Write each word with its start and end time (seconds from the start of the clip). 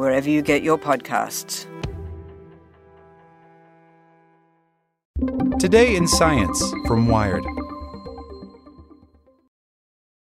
wherever 0.00 0.30
you 0.30 0.40
get 0.40 0.62
your 0.62 0.78
podcasts. 0.78 1.66
Today 5.60 5.94
in 5.94 6.08
Science 6.08 6.58
from 6.86 7.06
Wired. 7.06 7.44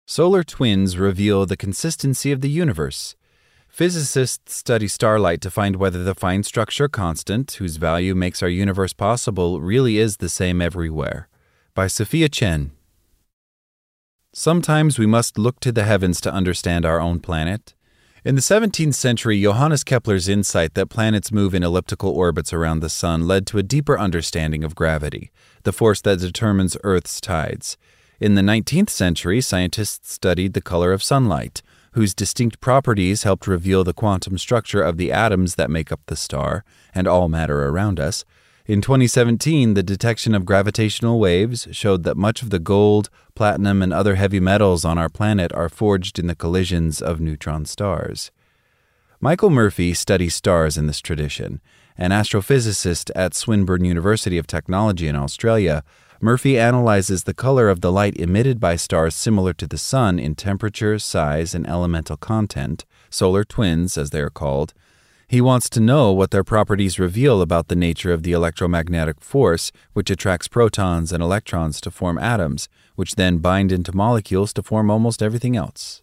Solar 0.06 0.42
twins 0.42 0.96
reveal 0.96 1.44
the 1.44 1.58
consistency 1.58 2.32
of 2.32 2.40
the 2.40 2.48
universe. 2.48 3.16
Physicists 3.68 4.54
study 4.56 4.88
starlight 4.88 5.42
to 5.42 5.50
find 5.50 5.76
whether 5.76 6.02
the 6.02 6.14
fine 6.14 6.42
structure 6.42 6.88
constant, 6.88 7.52
whose 7.52 7.76
value 7.76 8.14
makes 8.14 8.42
our 8.42 8.48
universe 8.48 8.94
possible, 8.94 9.60
really 9.60 9.98
is 9.98 10.16
the 10.16 10.30
same 10.30 10.62
everywhere. 10.62 11.28
By 11.74 11.86
Sophia 11.86 12.30
Chen. 12.30 12.72
Sometimes 14.32 14.98
we 14.98 15.06
must 15.06 15.36
look 15.36 15.60
to 15.60 15.70
the 15.70 15.84
heavens 15.84 16.18
to 16.22 16.32
understand 16.32 16.86
our 16.86 16.98
own 16.98 17.20
planet. 17.20 17.74
In 18.22 18.34
the 18.34 18.42
17th 18.42 18.96
century, 18.96 19.40
Johannes 19.40 19.82
Kepler's 19.82 20.28
insight 20.28 20.74
that 20.74 20.90
planets 20.90 21.32
move 21.32 21.54
in 21.54 21.62
elliptical 21.62 22.10
orbits 22.10 22.52
around 22.52 22.80
the 22.80 22.90
Sun 22.90 23.26
led 23.26 23.46
to 23.46 23.56
a 23.56 23.62
deeper 23.62 23.98
understanding 23.98 24.62
of 24.62 24.74
gravity, 24.74 25.30
the 25.62 25.72
force 25.72 26.02
that 26.02 26.20
determines 26.20 26.76
Earth's 26.84 27.18
tides. 27.18 27.78
In 28.20 28.34
the 28.34 28.42
19th 28.42 28.90
century, 28.90 29.40
scientists 29.40 30.12
studied 30.12 30.52
the 30.52 30.60
color 30.60 30.92
of 30.92 31.02
sunlight, 31.02 31.62
whose 31.92 32.12
distinct 32.14 32.60
properties 32.60 33.22
helped 33.22 33.46
reveal 33.46 33.84
the 33.84 33.94
quantum 33.94 34.36
structure 34.36 34.82
of 34.82 34.98
the 34.98 35.10
atoms 35.10 35.54
that 35.54 35.70
make 35.70 35.90
up 35.90 36.00
the 36.04 36.14
star 36.14 36.62
and 36.94 37.08
all 37.08 37.30
matter 37.30 37.68
around 37.68 37.98
us. 37.98 38.26
In 38.66 38.80
2017, 38.80 39.74
the 39.74 39.82
detection 39.82 40.34
of 40.34 40.44
gravitational 40.44 41.18
waves 41.18 41.66
showed 41.72 42.04
that 42.04 42.16
much 42.16 42.42
of 42.42 42.50
the 42.50 42.58
gold, 42.58 43.08
platinum, 43.34 43.82
and 43.82 43.92
other 43.92 44.16
heavy 44.16 44.40
metals 44.40 44.84
on 44.84 44.98
our 44.98 45.08
planet 45.08 45.52
are 45.52 45.68
forged 45.68 46.18
in 46.18 46.26
the 46.26 46.34
collisions 46.34 47.00
of 47.00 47.20
neutron 47.20 47.64
stars. 47.64 48.30
Michael 49.18 49.50
Murphy 49.50 49.92
studies 49.94 50.34
stars 50.34 50.78
in 50.78 50.86
this 50.86 51.00
tradition. 51.00 51.60
An 51.98 52.10
astrophysicist 52.10 53.10
at 53.14 53.34
Swinburne 53.34 53.84
University 53.84 54.38
of 54.38 54.46
Technology 54.46 55.08
in 55.08 55.16
Australia, 55.16 55.82
Murphy 56.22 56.58
analyzes 56.58 57.24
the 57.24 57.34
color 57.34 57.70
of 57.70 57.80
the 57.80 57.90
light 57.90 58.16
emitted 58.16 58.60
by 58.60 58.76
stars 58.76 59.14
similar 59.14 59.54
to 59.54 59.66
the 59.66 59.78
Sun 59.78 60.18
in 60.18 60.34
temperature, 60.34 60.98
size, 60.98 61.54
and 61.54 61.66
elemental 61.66 62.18
content, 62.18 62.84
solar 63.08 63.42
twins 63.42 63.96
as 63.96 64.10
they 64.10 64.20
are 64.20 64.30
called, 64.30 64.74
he 65.30 65.40
wants 65.40 65.70
to 65.70 65.78
know 65.78 66.10
what 66.10 66.32
their 66.32 66.42
properties 66.42 66.98
reveal 66.98 67.40
about 67.40 67.68
the 67.68 67.76
nature 67.76 68.12
of 68.12 68.24
the 68.24 68.32
electromagnetic 68.32 69.20
force 69.20 69.70
which 69.92 70.10
attracts 70.10 70.48
protons 70.48 71.12
and 71.12 71.22
electrons 71.22 71.80
to 71.80 71.88
form 71.88 72.18
atoms, 72.18 72.68
which 72.96 73.14
then 73.14 73.38
bind 73.38 73.70
into 73.70 73.94
molecules 73.94 74.52
to 74.52 74.60
form 74.60 74.90
almost 74.90 75.22
everything 75.22 75.56
else. 75.56 76.02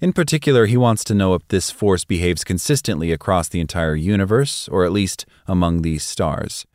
In 0.00 0.12
particular, 0.12 0.66
he 0.66 0.76
wants 0.76 1.04
to 1.04 1.14
know 1.14 1.34
if 1.34 1.46
this 1.46 1.70
force 1.70 2.04
behaves 2.04 2.42
consistently 2.42 3.12
across 3.12 3.48
the 3.48 3.60
entire 3.60 3.94
universe, 3.94 4.66
or 4.66 4.84
at 4.84 4.90
least 4.90 5.24
among 5.46 5.82
these 5.82 6.02
stars. 6.02 6.66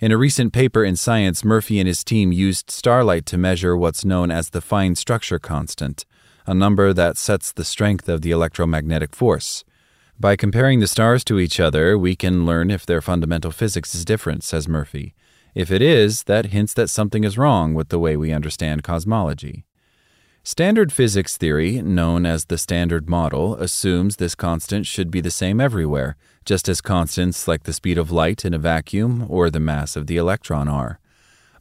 In 0.00 0.12
a 0.12 0.18
recent 0.18 0.52
paper 0.52 0.84
in 0.84 0.94
Science, 0.94 1.42
Murphy 1.42 1.80
and 1.80 1.88
his 1.88 2.04
team 2.04 2.32
used 2.32 2.70
starlight 2.70 3.24
to 3.24 3.38
measure 3.38 3.74
what's 3.74 4.04
known 4.04 4.30
as 4.30 4.50
the 4.50 4.60
fine 4.60 4.94
structure 4.94 5.38
constant, 5.38 6.04
a 6.46 6.52
number 6.52 6.92
that 6.92 7.16
sets 7.16 7.50
the 7.50 7.64
strength 7.64 8.10
of 8.10 8.20
the 8.20 8.30
electromagnetic 8.30 9.16
force. 9.16 9.64
By 10.20 10.34
comparing 10.34 10.80
the 10.80 10.88
stars 10.88 11.22
to 11.24 11.38
each 11.38 11.60
other, 11.60 11.96
we 11.96 12.16
can 12.16 12.44
learn 12.44 12.72
if 12.72 12.84
their 12.84 13.00
fundamental 13.00 13.52
physics 13.52 13.94
is 13.94 14.04
different, 14.04 14.42
says 14.42 14.66
Murphy. 14.66 15.14
If 15.54 15.70
it 15.70 15.80
is, 15.80 16.24
that 16.24 16.46
hints 16.46 16.74
that 16.74 16.90
something 16.90 17.22
is 17.22 17.38
wrong 17.38 17.72
with 17.72 17.90
the 17.90 18.00
way 18.00 18.16
we 18.16 18.32
understand 18.32 18.82
cosmology. 18.82 19.64
Standard 20.42 20.90
physics 20.92 21.36
theory, 21.36 21.80
known 21.82 22.26
as 22.26 22.46
the 22.46 22.58
Standard 22.58 23.08
Model, 23.08 23.54
assumes 23.56 24.16
this 24.16 24.34
constant 24.34 24.86
should 24.86 25.12
be 25.12 25.20
the 25.20 25.30
same 25.30 25.60
everywhere, 25.60 26.16
just 26.44 26.68
as 26.68 26.80
constants 26.80 27.46
like 27.46 27.62
the 27.62 27.72
speed 27.72 27.96
of 27.96 28.10
light 28.10 28.44
in 28.44 28.52
a 28.52 28.58
vacuum 28.58 29.24
or 29.28 29.50
the 29.50 29.60
mass 29.60 29.94
of 29.94 30.08
the 30.08 30.16
electron 30.16 30.66
are. 30.66 30.98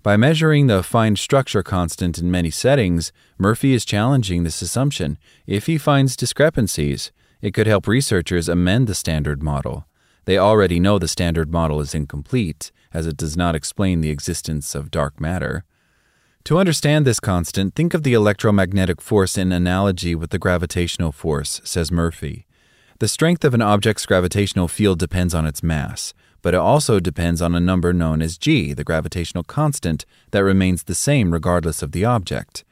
By 0.01 0.17
measuring 0.17 0.65
the 0.65 0.81
fine 0.81 1.15
structure 1.15 1.61
constant 1.61 2.17
in 2.17 2.31
many 2.31 2.49
settings, 2.49 3.11
Murphy 3.37 3.73
is 3.73 3.85
challenging 3.85 4.43
this 4.43 4.63
assumption. 4.63 5.19
If 5.45 5.67
he 5.67 5.77
finds 5.77 6.15
discrepancies, 6.15 7.11
it 7.41 7.53
could 7.53 7.67
help 7.67 7.87
researchers 7.87 8.49
amend 8.49 8.87
the 8.87 8.95
standard 8.95 9.41
model. 9.43 9.85
They 10.25 10.37
already 10.37 10.79
know 10.79 10.99
the 10.99 11.07
standard 11.07 11.51
model 11.51 11.79
is 11.79 11.95
incomplete, 11.95 12.71
as 12.93 13.07
it 13.07 13.17
does 13.17 13.37
not 13.37 13.55
explain 13.55 14.01
the 14.01 14.09
existence 14.09 14.75
of 14.75 14.91
dark 14.91 15.21
matter. 15.21 15.63
To 16.45 16.57
understand 16.57 17.05
this 17.05 17.19
constant, 17.19 17.75
think 17.75 17.93
of 17.93 18.03
the 18.03 18.13
electromagnetic 18.13 19.01
force 19.01 19.37
in 19.37 19.51
analogy 19.51 20.15
with 20.15 20.29
the 20.29 20.39
gravitational 20.39 21.11
force, 21.11 21.61
says 21.63 21.91
Murphy. 21.91 22.45
The 22.99 23.07
strength 23.07 23.45
of 23.45 23.53
an 23.53 23.61
object's 23.61 24.05
gravitational 24.05 24.67
field 24.67 24.97
depends 24.97 25.35
on 25.35 25.45
its 25.45 25.61
mass, 25.61 26.13
but 26.41 26.53
it 26.53 26.57
also 26.57 26.99
depends 26.99 27.41
on 27.41 27.53
a 27.53 27.59
number 27.59 27.93
known 27.93 28.21
as 28.21 28.37
g, 28.37 28.73
the 28.73 28.83
gravitational 28.83 29.43
constant, 29.43 30.05
that 30.31 30.43
remains 30.43 30.83
the 30.83 30.95
same 30.95 31.31
regardless 31.31 31.81
of 31.81 31.91
the 31.91 32.05
object. 32.05 32.63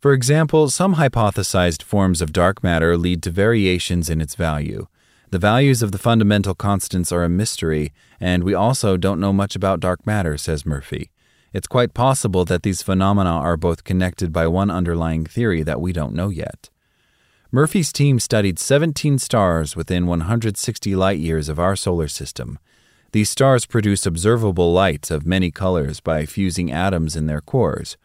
For 0.02 0.12
example, 0.12 0.70
some 0.70 0.96
hypothesized 0.96 1.82
forms 1.82 2.22
of 2.22 2.34
dark 2.34 2.62
matter 2.62 2.98
lead 2.98 3.24
to 3.24 3.32
variations 3.32 4.10
in 4.10 4.20
its 4.20 4.36
value. 4.36 4.88
The 5.32 5.40
values 5.40 5.82
of 5.82 5.94
the 5.94 5.98
fundamental 5.98 6.54
constants 6.54 7.14
are 7.14 7.24
a 7.24 7.30
mystery, 7.30 7.94
and 8.20 8.44
we 8.44 8.54
also 8.54 8.98
don't 8.98 9.22
know 9.22 9.32
much 9.32 9.56
about 9.56 9.80
dark 9.80 10.06
matter, 10.06 10.38
says 10.38 10.66
Murphy. 10.66 11.12
It's 11.56 11.68
quite 11.68 11.94
possible 11.94 12.44
that 12.44 12.64
these 12.64 12.82
phenomena 12.82 13.30
are 13.30 13.56
both 13.56 13.86
connected 13.86 14.34
by 14.34 14.46
one 14.46 14.70
underlying 14.70 15.26
theory 15.26 15.64
that 15.64 15.80
we 15.80 15.94
don't 15.94 16.14
know 16.14 16.28
yet. 16.28 16.70
Murphy's 17.50 17.94
team 17.94 18.20
studied 18.20 18.60
17 18.60 19.18
stars 19.20 19.74
within 19.74 20.06
160 20.06 20.96
light 20.98 21.18
years 21.18 21.48
of 21.48 21.58
our 21.58 21.78
solar 21.78 22.10
system. 22.10 22.60
These 23.14 23.30
stars 23.30 23.66
produce 23.66 24.06
observable 24.06 24.74
light 24.74 25.10
of 25.10 25.26
many 25.26 25.50
colors 25.50 26.02
by 26.02 26.26
fusing 26.26 26.74
atoms 26.74 27.16
in 27.16 27.28
their 27.28 27.40
cores. 27.40 27.96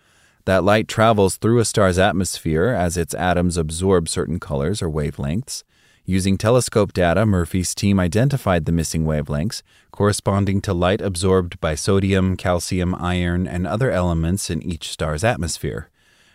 That 0.44 0.62
light 0.62 0.87
travels 0.87 1.35
through 1.35 1.58
a 1.58 1.64
star's 1.64 1.99
atmosphere 1.99 2.69
as 2.69 2.97
its 2.97 3.14
atoms 3.14 3.56
absorb 3.56 4.08
certain 4.08 4.38
colors 4.38 4.81
or 4.81 4.88
wavelengths. 4.88 5.64
Using 6.10 6.36
telescope 6.36 6.92
data, 6.92 7.24
Murphy's 7.24 7.72
team 7.72 8.00
identified 8.00 8.64
the 8.64 8.72
missing 8.72 9.04
wavelengths, 9.04 9.62
corresponding 9.92 10.60
to 10.62 10.74
light 10.74 11.00
absorbed 11.00 11.60
by 11.60 11.76
sodium, 11.76 12.36
calcium, 12.36 12.96
iron, 12.96 13.46
and 13.46 13.64
other 13.64 13.92
elements 13.92 14.50
in 14.50 14.60
each 14.60 14.88
star's 14.88 15.22
atmosphere. 15.22 15.88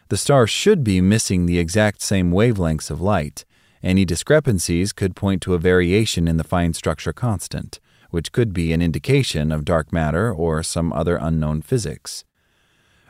The 0.08 0.16
star 0.16 0.48
should 0.48 0.86
be 0.86 1.02
missing 1.02 1.46
the 1.46 1.60
exact 1.60 2.02
same 2.02 2.32
wavelengths 2.32 2.90
of 2.90 3.02
light. 3.02 3.44
Any 3.84 4.06
discrepancies 4.06 4.94
could 4.94 5.14
point 5.14 5.42
to 5.42 5.56
a 5.56 5.60
variation 5.60 6.26
in 6.26 6.38
the 6.38 6.46
fine 6.46 6.72
structure 6.72 7.12
constant, 7.12 7.82
which 8.12 8.32
could 8.32 8.54
be 8.54 8.72
an 8.72 8.82
indication 8.82 9.52
of 9.52 9.66
dark 9.66 9.92
matter 9.92 10.32
or 10.32 10.64
some 10.64 10.94
other 10.94 11.18
unknown 11.18 11.62
physics. 11.62 12.24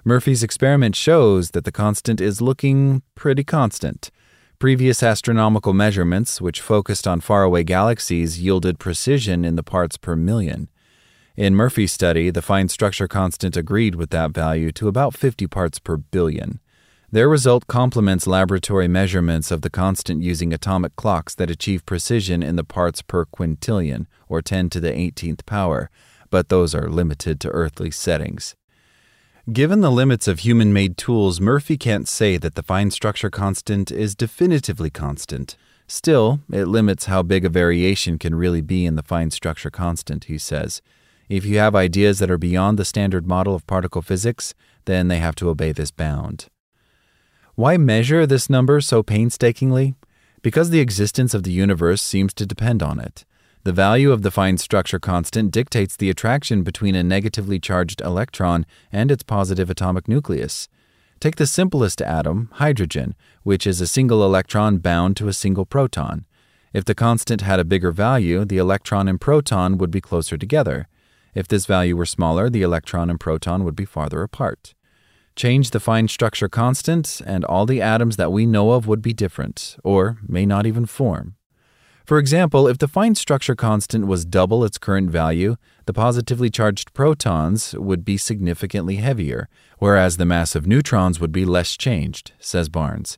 Murphy's 0.03 0.41
experiment 0.41 0.95
shows 0.95 1.51
that 1.51 1.63
the 1.63 1.71
constant 1.71 2.19
is 2.19 2.41
looking 2.41 3.03
pretty 3.13 3.43
constant. 3.43 4.09
Previous 4.65 5.03
astronomical 5.03 5.73
measurements, 5.73 6.41
which 6.41 6.59
focused 6.59 7.07
on 7.07 7.21
faraway 7.21 7.63
galaxies, 7.63 8.41
yielded 8.41 8.79
precision 8.79 9.45
in 9.45 9.55
the 9.55 9.61
parts 9.61 9.95
per 9.95 10.15
million. 10.15 10.69
In 11.35 11.53
Murphy's 11.53 11.91
study, 11.91 12.31
the 12.31 12.41
fine 12.41 12.67
structure 12.67 13.07
constant 13.07 13.55
agreed 13.55 13.93
with 13.93 14.09
that 14.09 14.31
value 14.31 14.71
to 14.71 14.87
about 14.87 15.13
50 15.13 15.45
parts 15.45 15.77
per 15.77 15.97
billion. 15.97 16.59
Their 17.11 17.29
result 17.29 17.67
complements 17.67 18.25
laboratory 18.25 18.87
measurements 18.87 19.51
of 19.51 19.61
the 19.61 19.69
constant 19.69 20.23
using 20.23 20.51
atomic 20.51 20.95
clocks 20.95 21.35
that 21.35 21.51
achieve 21.51 21.85
precision 21.85 22.41
in 22.41 22.55
the 22.55 22.63
parts 22.63 23.03
per 23.03 23.25
quintillion, 23.25 24.07
or 24.27 24.41
10 24.41 24.71
to 24.71 24.79
the 24.79 24.89
18th 24.91 25.45
power, 25.45 25.91
but 26.31 26.49
those 26.49 26.73
are 26.73 26.89
limited 26.89 27.39
to 27.41 27.49
earthly 27.49 27.91
settings. 27.91 28.55
Given 29.53 29.81
the 29.81 29.91
limits 29.91 30.27
of 30.27 30.39
human 30.39 30.73
made 30.73 30.97
tools, 30.97 31.39
Murphy 31.39 31.77
can't 31.77 32.07
say 32.07 32.35
that 32.37 32.55
the 32.55 32.63
fine 32.63 32.89
structure 32.89 33.29
constant 33.29 33.91
is 33.91 34.15
definitively 34.15 34.89
constant. 34.89 35.55
Still, 35.85 36.39
it 36.51 36.65
limits 36.65 37.05
how 37.05 37.21
big 37.21 37.45
a 37.45 37.49
variation 37.49 38.17
can 38.17 38.33
really 38.33 38.61
be 38.61 38.87
in 38.87 38.95
the 38.95 39.03
fine 39.03 39.29
structure 39.29 39.69
constant, 39.69 40.23
he 40.23 40.39
says. 40.39 40.81
If 41.29 41.45
you 41.45 41.59
have 41.59 41.75
ideas 41.75 42.17
that 42.17 42.31
are 42.31 42.39
beyond 42.39 42.79
the 42.79 42.85
standard 42.85 43.27
model 43.27 43.53
of 43.53 43.67
particle 43.67 44.01
physics, 44.01 44.55
then 44.85 45.09
they 45.09 45.19
have 45.19 45.35
to 45.35 45.49
obey 45.49 45.71
this 45.71 45.91
bound. 45.91 46.47
Why 47.53 47.77
measure 47.77 48.25
this 48.25 48.49
number 48.49 48.81
so 48.81 49.03
painstakingly? 49.03 49.93
Because 50.41 50.71
the 50.71 50.79
existence 50.79 51.35
of 51.35 51.43
the 51.43 51.51
universe 51.51 52.01
seems 52.01 52.33
to 52.33 52.47
depend 52.47 52.81
on 52.81 52.99
it. 52.99 53.25
The 53.65 53.73
value 53.73 54.11
of 54.11 54.21
the 54.21 54.29
fine 54.29 54.59
structure 54.59 54.99
constant 54.99 55.49
dictates 55.49 55.97
the 55.97 56.11
attraction 56.11 56.61
between 56.61 56.93
a 56.93 57.03
negatively 57.03 57.59
charged 57.59 57.99
electron 57.99 58.63
and 58.91 59.09
its 59.09 59.23
positive 59.23 59.71
atomic 59.71 60.07
nucleus. 60.07 60.69
Take 61.19 61.37
the 61.37 61.47
simplest 61.47 61.99
atom, 61.99 62.49
hydrogen, 62.53 63.15
which 63.41 63.65
is 63.65 63.81
a 63.81 63.87
single 63.87 64.23
electron 64.23 64.77
bound 64.77 65.17
to 65.17 65.27
a 65.27 65.33
single 65.33 65.65
proton. 65.65 66.27
If 66.73 66.85
the 66.85 66.93
constant 66.93 67.41
had 67.41 67.59
a 67.59 67.65
bigger 67.65 67.91
value, 67.91 68.45
the 68.45 68.59
electron 68.59 69.07
and 69.07 69.19
proton 69.19 69.79
would 69.79 69.89
be 69.89 69.99
closer 69.99 70.37
together. 70.37 70.87
If 71.33 71.47
this 71.47 71.65
value 71.65 71.97
were 71.97 72.05
smaller, 72.05 72.51
the 72.51 72.61
electron 72.61 73.09
and 73.09 73.19
proton 73.19 73.63
would 73.63 73.75
be 73.75 73.85
farther 73.85 74.21
apart. 74.21 74.75
Change 75.35 75.71
the 75.71 75.79
fine 75.79 76.07
structure 76.07 76.49
constant, 76.49 77.19
and 77.25 77.43
all 77.43 77.65
the 77.65 77.81
atoms 77.81 78.17
that 78.17 78.31
we 78.31 78.45
know 78.45 78.73
of 78.73 78.85
would 78.85 79.01
be 79.01 79.11
different, 79.11 79.75
or 79.83 80.19
may 80.27 80.45
not 80.45 80.67
even 80.67 80.85
form. 80.85 81.35
For 82.05 82.19
example, 82.19 82.67
if 82.67 82.77
the 82.77 82.87
fine 82.87 83.15
structure 83.15 83.55
constant 83.55 84.05
was 84.05 84.25
double 84.25 84.63
its 84.63 84.77
current 84.77 85.09
value, 85.09 85.55
the 85.87 85.93
positively 85.93 86.51
charged 86.51 86.93
protons 86.93 87.73
would 87.73 88.05
be 88.05 88.15
significantly 88.15 88.97
heavier, 88.97 89.49
whereas 89.79 90.17
the 90.17 90.25
mass 90.25 90.53
of 90.53 90.67
neutrons 90.67 91.19
would 91.19 91.31
be 91.31 91.45
less 91.45 91.75
changed, 91.75 92.33
says 92.39 92.69
Barnes. 92.69 93.17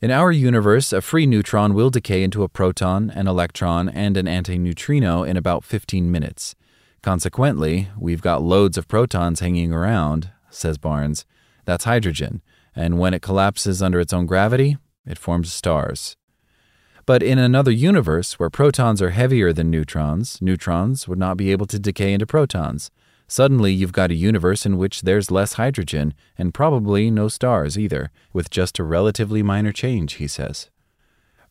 In 0.00 0.12
our 0.12 0.30
universe, 0.30 0.92
a 0.92 1.00
free 1.00 1.26
neutron 1.26 1.74
will 1.74 1.90
decay 1.90 2.22
into 2.22 2.44
a 2.44 2.48
proton, 2.48 3.10
an 3.10 3.26
electron, 3.26 3.88
and 3.88 4.16
an 4.16 4.26
antineutrino 4.26 5.26
in 5.26 5.36
about 5.36 5.64
15 5.64 6.08
minutes. 6.08 6.54
Consequently, 7.02 7.88
we've 7.98 8.22
got 8.22 8.40
loads 8.40 8.78
of 8.78 8.86
protons 8.86 9.40
hanging 9.40 9.72
around, 9.72 10.30
says 10.48 10.78
Barnes. 10.78 11.24
That's 11.64 11.84
hydrogen, 11.84 12.42
and 12.76 13.00
when 13.00 13.14
it 13.14 13.22
collapses 13.22 13.82
under 13.82 13.98
its 13.98 14.12
own 14.12 14.26
gravity, 14.26 14.76
it 15.04 15.18
forms 15.18 15.52
stars. 15.52 16.17
But 17.08 17.22
in 17.22 17.38
another 17.38 17.70
universe 17.70 18.38
where 18.38 18.50
protons 18.50 19.00
are 19.00 19.16
heavier 19.16 19.50
than 19.50 19.70
neutrons, 19.70 20.42
neutrons 20.42 21.08
would 21.08 21.18
not 21.18 21.38
be 21.38 21.50
able 21.52 21.64
to 21.68 21.78
decay 21.78 22.12
into 22.12 22.26
protons. 22.26 22.90
Suddenly, 23.26 23.72
you've 23.72 23.94
got 23.94 24.10
a 24.10 24.14
universe 24.14 24.66
in 24.66 24.76
which 24.76 25.00
there's 25.00 25.30
less 25.30 25.54
hydrogen, 25.54 26.12
and 26.36 26.52
probably 26.52 27.10
no 27.10 27.28
stars 27.28 27.78
either, 27.78 28.10
with 28.34 28.50
just 28.50 28.78
a 28.78 28.84
relatively 28.84 29.42
minor 29.42 29.72
change, 29.72 30.16
he 30.16 30.28
says. 30.28 30.68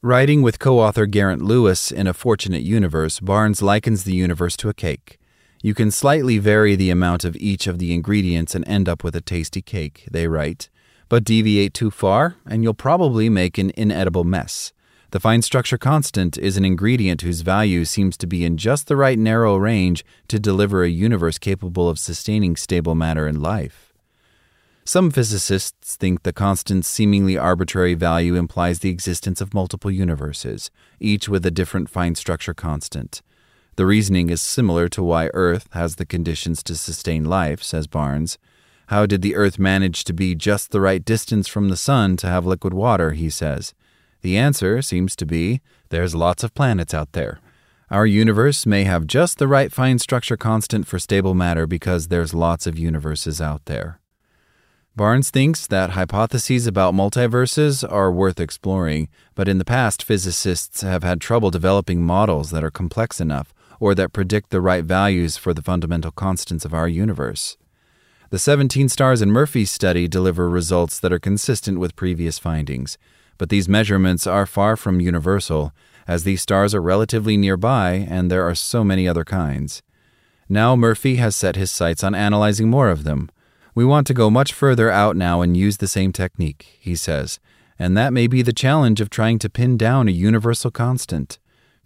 Writing 0.04 0.44
with 0.44 0.60
co 0.60 0.78
author 0.80 1.08
Geraint 1.08 1.42
Lewis 1.42 1.92
in 1.92 2.06
A 2.06 2.14
Fortunate 2.14 2.62
Universe, 2.62 3.20
Barnes 3.20 3.64
likens 3.64 4.04
the 4.04 4.14
universe 4.14 4.58
to 4.58 4.70
a 4.70 4.76
cake. 4.76 5.18
You 5.64 5.74
can 5.74 5.90
slightly 5.90 6.38
vary 6.38 6.76
the 6.76 6.92
amount 6.92 7.26
of 7.26 7.36
each 7.38 7.66
of 7.66 7.80
the 7.80 7.96
ingredients 7.96 8.54
and 8.54 8.64
end 8.68 8.88
up 8.88 9.04
with 9.04 9.16
a 9.16 9.22
tasty 9.22 9.64
cake, 9.64 10.08
they 10.12 10.28
write. 10.28 10.70
But 11.10 11.24
deviate 11.24 11.74
too 11.74 11.90
far, 11.90 12.36
and 12.46 12.62
you'll 12.62 12.76
probably 12.76 13.28
make 13.28 13.58
an 13.58 13.72
inedible 13.76 14.24
mess. 14.24 14.72
The 15.12 15.22
fine 15.22 15.42
structure 15.42 15.78
constant 15.78 16.38
is 16.38 16.58
an 16.58 16.66
ingredient 16.66 17.22
whose 17.22 17.40
value 17.40 17.86
seems 17.86 18.18
to 18.18 18.28
be 18.28 18.44
in 18.44 18.58
just 18.58 18.88
the 18.88 18.98
right 18.98 19.18
narrow 19.18 19.56
range 19.56 20.04
to 20.28 20.38
deliver 20.38 20.84
a 20.84 20.90
universe 20.90 21.38
capable 21.38 21.88
of 21.88 21.98
sustaining 21.98 22.58
stable 22.58 22.94
matter 22.94 23.26
and 23.26 23.42
life. 23.42 23.94
Some 24.84 25.12
physicists 25.12 25.96
think 25.96 26.24
the 26.24 26.34
constant's 26.34 26.90
seemingly 26.90 27.38
arbitrary 27.38 27.94
value 27.94 28.36
implies 28.36 28.80
the 28.80 28.90
existence 28.90 29.40
of 29.40 29.54
multiple 29.54 29.92
universes, 29.92 30.72
each 31.00 31.30
with 31.30 31.46
a 31.46 31.52
different 31.52 31.90
fine 31.90 32.16
structure 32.16 32.54
constant. 32.54 33.22
The 33.78 33.86
reasoning 33.86 34.30
is 34.30 34.42
similar 34.42 34.90
to 34.90 35.04
why 35.04 35.30
Earth 35.34 35.68
has 35.72 35.96
the 35.96 36.06
conditions 36.06 36.64
to 36.64 36.76
sustain 36.76 37.26
life, 37.26 37.64
says 37.64 37.88
Barnes. 37.88 38.38
How 38.88 39.06
did 39.06 39.22
the 39.22 39.36
Earth 39.36 39.60
manage 39.60 40.04
to 40.06 40.14
be 40.14 40.36
just 40.36 40.72
the 40.72 40.82
right 40.82 41.04
distance 41.04 41.48
from 41.48 41.70
the 41.70 41.78
Sun 41.78 42.18
to 42.18 42.28
have 42.28 42.46
liquid 42.46 42.74
water, 42.74 43.12
he 43.12 43.30
says. 43.30 43.74
The 44.28 44.36
answer 44.36 44.82
seems 44.82 45.16
to 45.16 45.26
be 45.26 45.62
there's 45.88 46.14
lots 46.14 46.44
of 46.44 46.54
planets 46.54 46.94
out 46.94 47.14
there. 47.14 47.40
Our 47.90 48.06
universe 48.06 48.66
may 48.66 48.84
have 48.84 49.08
just 49.08 49.38
the 49.38 49.48
right 49.48 49.72
fine 49.72 50.00
structure 50.00 50.36
constant 50.36 50.86
for 50.86 51.00
stable 51.00 51.34
matter 51.34 51.66
because 51.66 52.10
there's 52.10 52.34
lots 52.34 52.68
of 52.68 52.78
universes 52.78 53.40
out 53.40 53.64
there. 53.68 54.02
Barnes 54.98 55.30
thinks 55.30 55.66
that 55.68 55.92
hypotheses 55.92 56.68
about 56.68 56.94
multiverses 56.94 57.90
are 57.90 58.12
worth 58.12 58.42
exploring, 58.42 59.08
but 59.34 59.48
in 59.48 59.60
the 59.60 59.64
past, 59.64 60.04
physicists 60.04 60.82
have 60.82 61.04
had 61.04 61.22
trouble 61.22 61.50
developing 61.50 62.04
models 62.04 62.50
that 62.50 62.66
are 62.66 62.70
complex 62.70 63.22
enough 63.22 63.54
or 63.80 63.96
that 63.96 64.12
predict 64.12 64.50
the 64.50 64.60
right 64.60 64.84
values 64.84 65.38
for 65.38 65.54
the 65.54 65.64
fundamental 65.64 66.12
constants 66.12 66.66
of 66.66 66.74
our 66.74 66.90
universe. 66.90 67.56
The 68.30 68.40
17 68.40 68.90
stars 68.90 69.22
in 69.22 69.32
Murphy's 69.32 69.72
study 69.72 70.06
deliver 70.06 70.50
results 70.50 71.00
that 71.00 71.14
are 71.14 71.18
consistent 71.18 71.80
with 71.80 71.96
previous 71.96 72.38
findings, 72.38 72.98
but 73.38 73.50
these 73.50 73.70
measurements 73.70 74.26
are 74.28 74.46
far 74.46 74.76
from 74.76 75.02
universal, 75.02 75.74
as 76.08 76.24
these 76.24 76.42
stars 76.42 76.74
are 76.74 76.82
relatively 76.82 77.38
nearby 77.38 78.08
and 78.10 78.32
there 78.32 78.48
are 78.48 78.56
so 78.56 78.84
many 78.84 79.08
other 79.08 79.24
kinds. 79.24 79.82
Now 80.50 80.76
Murphy 80.76 81.16
has 81.18 81.36
set 81.36 81.56
his 81.56 81.72
sights 81.72 82.04
on 82.04 82.16
analyzing 82.16 82.70
more 82.70 82.90
of 82.90 83.04
them. 83.04 83.30
We 83.76 83.86
want 83.86 84.08
to 84.08 84.14
go 84.14 84.30
much 84.30 84.54
further 84.54 84.90
out 84.90 85.16
now 85.16 85.42
and 85.42 85.56
use 85.56 85.78
the 85.78 85.88
same 85.88 86.12
technique, 86.12 86.78
he 86.80 86.96
says, 86.96 87.40
and 87.78 87.98
that 87.98 88.14
may 88.14 88.28
be 88.28 88.42
the 88.42 88.54
challenge 88.54 89.02
of 89.02 89.10
trying 89.10 89.40
to 89.40 89.50
pin 89.50 89.78
down 89.78 90.08
a 90.08 90.12
universal 90.12 90.72
constant. 90.72 91.38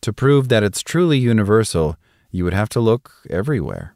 To 0.01 0.13
prove 0.13 0.49
that 0.49 0.63
it's 0.63 0.81
truly 0.81 1.17
universal, 1.17 1.97
you 2.31 2.43
would 2.43 2.53
have 2.53 2.69
to 2.69 2.79
look 2.79 3.11
everywhere. 3.29 3.95